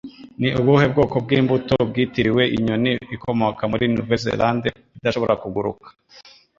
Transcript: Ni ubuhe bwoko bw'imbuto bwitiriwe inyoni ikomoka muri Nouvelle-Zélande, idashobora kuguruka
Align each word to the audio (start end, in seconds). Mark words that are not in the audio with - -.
Ni 0.39 0.49
ubuhe 0.59 0.85
bwoko 0.91 1.15
bw'imbuto 1.25 1.75
bwitiriwe 1.89 2.43
inyoni 2.55 2.91
ikomoka 3.15 3.61
muri 3.71 3.85
Nouvelle-Zélande, 3.93 4.67
idashobora 4.97 5.33
kuguruka 5.41 5.87